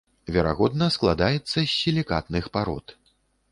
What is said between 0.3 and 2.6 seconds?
Верагодна складаецца з сілікатных